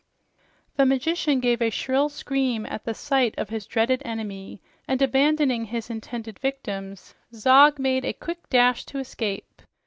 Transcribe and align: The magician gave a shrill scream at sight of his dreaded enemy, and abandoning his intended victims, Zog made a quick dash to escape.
The 0.77 0.85
magician 0.87 1.39
gave 1.41 1.61
a 1.61 1.69
shrill 1.69 2.09
scream 2.09 2.65
at 2.65 2.95
sight 2.95 3.35
of 3.37 3.49
his 3.49 3.67
dreaded 3.67 4.01
enemy, 4.03 4.59
and 4.87 4.99
abandoning 4.99 5.65
his 5.65 5.91
intended 5.91 6.39
victims, 6.39 7.13
Zog 7.35 7.77
made 7.77 8.03
a 8.03 8.13
quick 8.13 8.49
dash 8.49 8.83
to 8.85 8.97
escape. 8.97 9.61